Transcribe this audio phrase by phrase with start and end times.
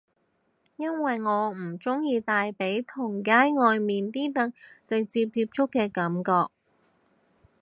[0.77, 4.51] 因為我唔鍾意大髀同街外面啲凳
[4.83, 6.51] 直接接觸嘅感覺